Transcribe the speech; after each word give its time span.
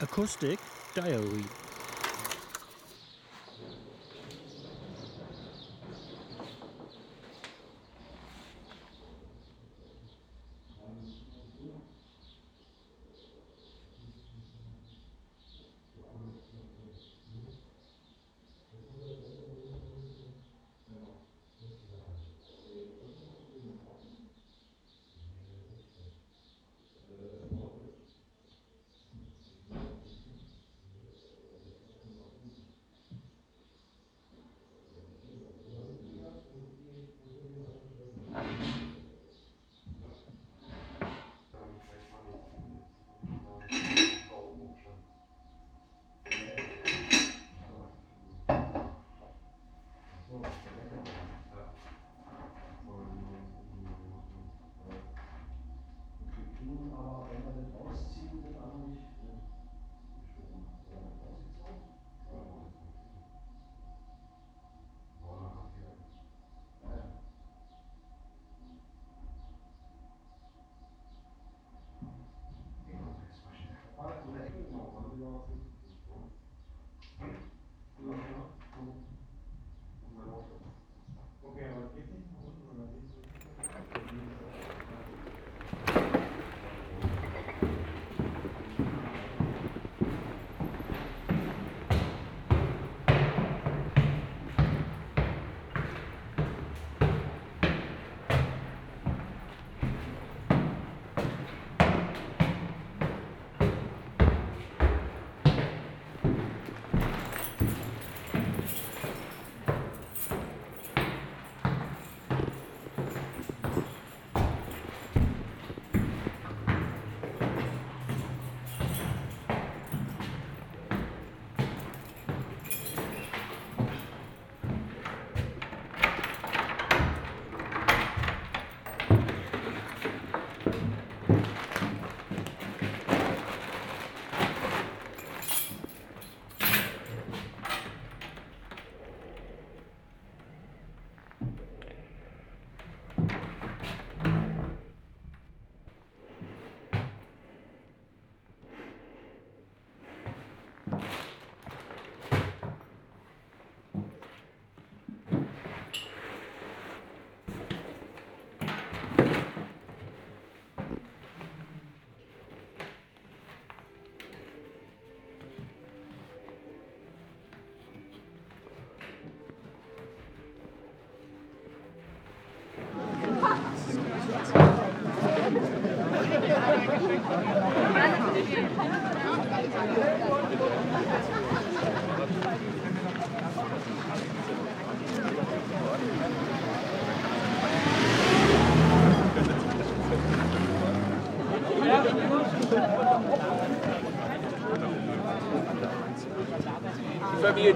Acoustic 0.00 0.60
Diary. 0.94 1.67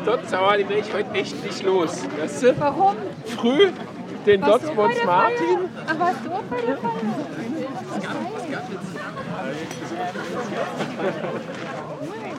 Dotzauer, 0.05 0.57
die 0.59 0.69
will 0.69 0.79
ich 0.79 0.93
heute 0.93 1.11
echt 1.13 1.45
nicht 1.45 1.63
los. 1.63 2.05
Weißt 2.19 2.43
du? 2.43 2.61
Warum? 2.61 2.97
Früh 3.25 3.71
den 4.27 4.41
der 4.41 5.07
Martin. 5.07 5.37
Feier? 5.37 5.71
Ach, 5.87 5.99
warst 5.99 6.25
du 6.25 6.33
auch 6.33 6.43
bei 6.43 6.61
der 6.61 6.77
Feier? 6.77 6.93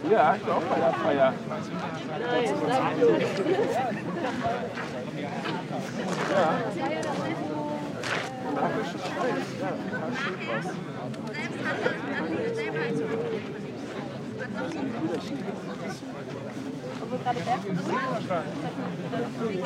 Ja, 0.09 0.35
ich 0.35 0.47
war 0.47 0.57
auch 0.57 0.63
bei 0.63 0.79
der 0.79 0.94
Feier. 0.94 1.34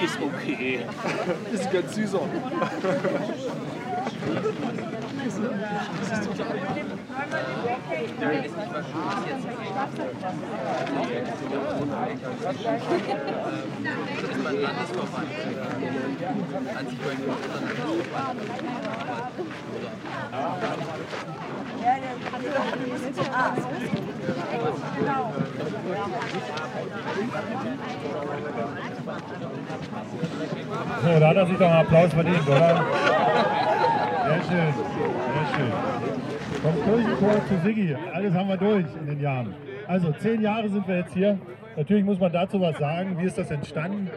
Ist 0.03 0.17
okay. 0.21 0.79
Ist 1.53 1.71
ganz 1.71 1.95
süßer. 1.95 2.21
So, 31.03 31.19
da 31.19 31.27
hat 31.29 31.35
er 31.37 31.45
sich 31.45 31.57
doch 31.57 31.69
einen 31.69 31.79
Applaus 31.79 32.13
verdient, 32.13 32.47
oder? 32.47 32.85
Sehr 34.25 34.41
schön, 34.43 34.73
sehr 34.73 35.47
schön. 35.55 35.71
Vom 36.61 36.75
Kirchenchor 36.83 37.47
zu 37.47 37.57
Siggi, 37.63 37.95
alles 38.13 38.33
haben 38.33 38.49
wir 38.49 38.57
durch 38.57 38.85
in 38.99 39.07
den 39.07 39.21
Jahren. 39.21 39.55
Also, 39.87 40.11
zehn 40.19 40.41
Jahre 40.41 40.67
sind 40.67 40.87
wir 40.87 40.97
jetzt 40.97 41.13
hier. 41.13 41.37
Natürlich 41.77 42.03
muss 42.03 42.19
man 42.19 42.31
dazu 42.31 42.59
was 42.59 42.77
sagen. 42.77 43.17
Wie 43.19 43.25
ist 43.25 43.37
das 43.37 43.51
entstanden? 43.51 44.09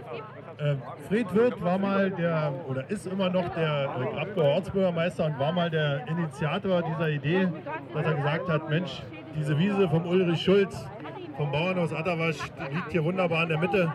Äh, 0.59 0.75
Fred 1.09 1.33
Wirth 1.35 1.63
war 1.63 1.79
mal 1.79 2.11
der, 2.11 2.53
oder 2.69 2.89
ist 2.91 3.07
immer 3.07 3.31
noch 3.31 3.49
der 3.55 3.85
äh, 3.99 4.15
Grabgauer 4.15 4.55
Ortsbürgermeister 4.57 5.27
und 5.27 5.39
war 5.39 5.53
mal 5.53 5.71
der 5.71 6.07
Initiator 6.09 6.83
dieser 6.83 7.09
Idee, 7.09 7.49
dass 7.95 8.05
er 8.05 8.15
gesagt 8.15 8.49
hat, 8.49 8.69
Mensch, 8.69 9.03
diese 9.37 9.59
Wiese 9.59 9.89
vom 9.89 10.07
Ulrich 10.07 10.43
Schulz, 10.43 10.87
vom 11.37 11.51
Bauernhaus 11.51 11.93
Atterwasch, 11.93 12.39
liegt 12.73 12.93
hier 12.93 13.05
wunderbar 13.05 13.45
in 13.45 13.49
der 13.51 13.59
Mitte. 13.59 13.93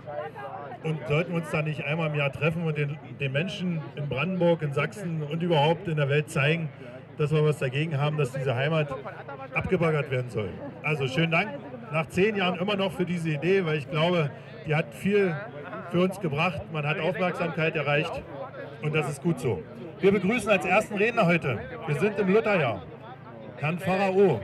Und 0.83 0.99
sollten 1.07 1.31
wir 1.31 1.37
uns 1.41 1.49
da 1.49 1.61
nicht 1.63 1.83
einmal 1.83 2.09
im 2.09 2.15
Jahr 2.15 2.31
treffen 2.31 2.63
und 2.63 2.77
den, 2.77 2.97
den 3.19 3.31
Menschen 3.31 3.81
in 3.95 4.07
Brandenburg, 4.07 4.61
in 4.61 4.71
Sachsen 4.71 5.23
und 5.23 5.41
überhaupt 5.41 5.87
in 5.87 5.97
der 5.97 6.09
Welt 6.09 6.29
zeigen, 6.29 6.69
dass 7.17 7.31
wir 7.31 7.43
was 7.43 7.57
dagegen 7.57 7.99
haben, 7.99 8.17
dass 8.17 8.31
diese 8.33 8.55
Heimat 8.55 8.89
abgebaggert 9.53 10.11
werden 10.11 10.29
soll. 10.29 10.49
Also 10.83 11.07
schönen 11.07 11.31
Dank 11.31 11.49
nach 11.91 12.07
zehn 12.07 12.35
Jahren 12.35 12.59
immer 12.59 12.75
noch 12.75 12.91
für 12.91 13.05
diese 13.05 13.29
Idee, 13.29 13.65
weil 13.65 13.77
ich 13.77 13.89
glaube, 13.89 14.29
die 14.67 14.75
hat 14.75 14.93
viel 14.93 15.35
für 15.91 16.01
uns 16.01 16.19
gebracht. 16.19 16.61
Man 16.71 16.85
hat 16.85 16.99
Aufmerksamkeit 16.99 17.75
erreicht 17.75 18.21
und 18.81 18.93
das 18.93 19.09
ist 19.09 19.21
gut 19.21 19.39
so. 19.39 19.63
Wir 19.99 20.11
begrüßen 20.11 20.49
als 20.49 20.65
ersten 20.65 20.95
Redner 20.95 21.25
heute, 21.25 21.59
wir 21.87 21.95
sind 21.95 22.19
im 22.19 22.33
Lutherjahr, 22.33 22.83
Herrn 23.57 23.79
Pharao. 23.79 24.41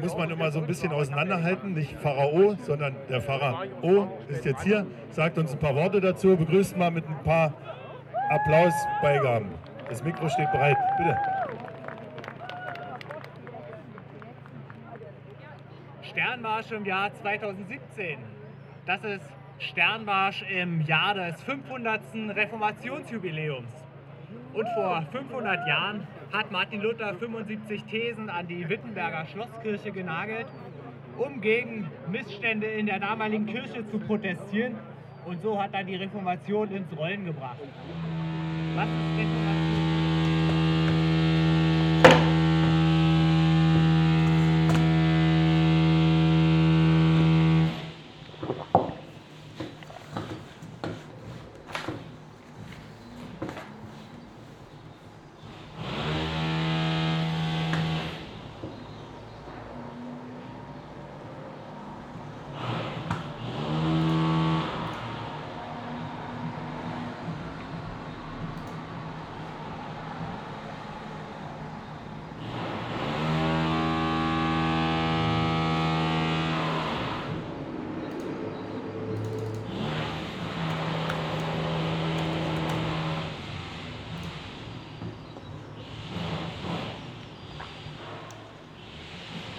Muss 0.00 0.16
man 0.16 0.30
immer 0.30 0.50
so 0.50 0.60
ein 0.60 0.66
bisschen 0.66 0.92
auseinanderhalten, 0.92 1.74
nicht 1.74 1.98
Pharao, 2.00 2.56
sondern 2.62 2.96
der 3.08 3.20
Pharao 3.20 4.18
ist 4.28 4.44
jetzt 4.44 4.62
hier, 4.62 4.86
sagt 5.10 5.38
uns 5.38 5.52
ein 5.52 5.58
paar 5.58 5.74
Worte 5.74 6.00
dazu, 6.00 6.36
begrüßt 6.36 6.76
mal 6.76 6.90
mit 6.90 7.06
ein 7.06 7.22
paar 7.22 7.54
Applausbeigaben. 8.30 9.48
Das 9.88 10.02
Mikro 10.02 10.28
steht 10.28 10.50
bereit, 10.52 10.76
bitte. 10.96 11.16
Sternmarsch 16.02 16.70
im 16.72 16.84
Jahr 16.84 17.12
2017. 17.14 18.18
Das 18.86 19.02
ist 19.04 19.24
Sternmarsch 19.58 20.42
im 20.50 20.80
Jahr 20.82 21.14
des 21.14 21.42
500. 21.42 22.00
Reformationsjubiläums. 22.34 23.70
Und 24.52 24.68
vor 24.74 25.02
500 25.12 25.66
Jahren 25.66 26.06
hat 26.32 26.50
Martin 26.50 26.80
Luther 26.80 27.14
75 27.14 27.84
Thesen 27.84 28.30
an 28.30 28.46
die 28.46 28.68
Wittenberger 28.68 29.26
Schlosskirche 29.26 29.92
genagelt, 29.92 30.46
um 31.18 31.40
gegen 31.40 31.90
Missstände 32.10 32.66
in 32.66 32.86
der 32.86 33.00
damaligen 33.00 33.46
Kirche 33.46 33.86
zu 33.90 33.98
protestieren. 33.98 34.76
Und 35.26 35.42
so 35.42 35.62
hat 35.62 35.74
er 35.74 35.84
die 35.84 35.96
Reformation 35.96 36.70
ins 36.70 36.96
Rollen 36.96 37.26
gebracht. 37.26 37.58
Was 38.74 38.86
ist 38.86 39.18
Reformation? 39.18 39.91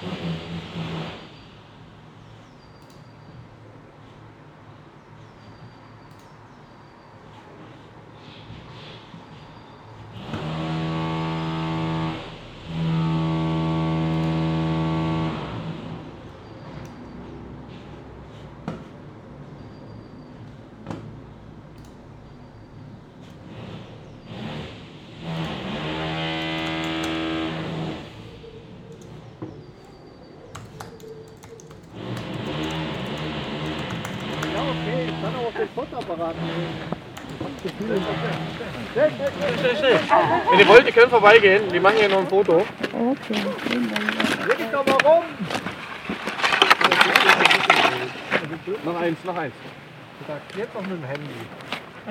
Mm-hmm. 0.06 0.33
Wenn 40.52 40.60
ihr 40.60 40.68
wollt, 40.68 40.86
ihr 40.86 40.92
könnt 40.92 41.10
vorbeigehen. 41.10 41.72
Wir 41.72 41.82
machen 41.82 41.96
hier 42.00 42.10
noch 42.10 42.20
ein 42.20 42.28
Foto. 42.28 42.66
Noch 48.86 49.02
eins, 49.02 49.24
noch 49.24 49.38
eins. 49.38 49.54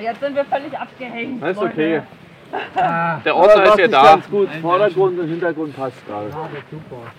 Jetzt 0.01 0.21
sind 0.21 0.35
wir 0.37 0.45
völlig 0.45 0.79
abgehängt. 0.79 1.43
Das 1.43 1.57
ist 1.57 1.63
okay. 1.63 2.03
Der 3.25 3.35
Ordner 3.37 3.65
ist 3.65 3.79
ja 3.79 3.89
da. 3.89 4.19
gut. 4.31 4.49
Vordergrund 4.61 5.19
und 5.19 5.29
Hintergrund 5.29 5.75
passt 5.77 6.07
gerade. 6.07 6.31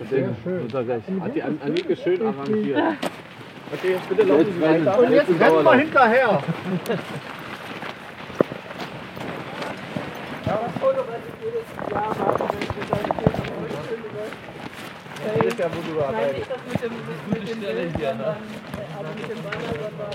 Sehr 0.09 0.29
schön. 0.43 1.21
Hat 1.21 1.35
die 1.35 1.43
An- 1.43 1.59
Anike 1.63 1.95
schön 1.95 2.21
arrangiert. 2.25 2.79
Okay, 3.73 3.93
jetzt 3.93 4.07
bitte 4.07 4.23
laufen 4.23 4.53
Sie 4.53 4.61
weiter. 4.61 4.99
Und 4.99 5.11
jetzt 5.11 5.29
rennt 5.29 5.63
mal 5.63 5.79
hinterher. 5.79 6.43
Nein, 16.11 16.31
nicht 16.35 16.49
das 16.49 16.57
mit 16.69 16.83
dem, 16.83 16.91
mit 17.31 17.49
dem 17.49 17.59
Bild, 17.59 17.91
sondern, 17.93 18.35
also 18.97 19.11
mit 19.15 19.27
dem 19.29 19.41
Banner, 19.41 19.73
sondern... 19.81 20.11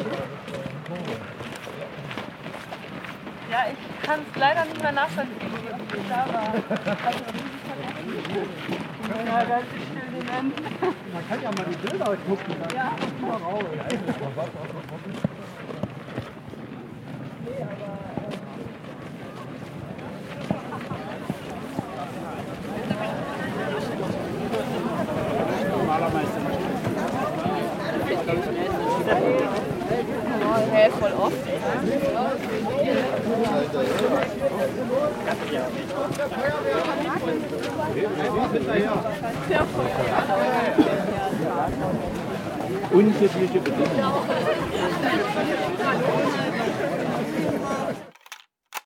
Ja, 3.51 3.61
ich 3.73 4.07
kann 4.07 4.21
es 4.21 4.39
leider 4.39 4.65
nicht 4.67 4.83
mehr 4.83 4.93
nachvollziehen, 4.93 5.53
ob 5.73 5.95
ich 5.97 6.09
da 6.09 6.21
war. 6.33 6.53
Also, 7.07 7.25
ja, 9.27 9.45
ganz 9.45 9.67
still 9.67 9.88
Man 10.29 10.53
kann 11.27 11.43
ja 11.43 11.51
mal 11.51 11.65
die 11.65 11.89
Bilder 11.89 12.17
gucken. 12.29 12.55
Ja. 12.75 12.97
Mal 13.21 13.37
raus. 13.39 13.65
Hä, 30.71 30.91
voll 31.01 31.13
oft. 31.13 31.37
Unübliche 42.93 43.61
Bedingungen. 43.61 44.88